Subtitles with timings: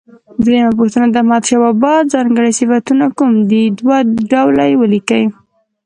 [0.45, 3.41] درېمه پوښتنه: د احمدشاه بابا ځانګړي صفتونه کوم و؟
[3.79, 3.97] دوه
[4.31, 5.23] ډوله یې ولیکئ.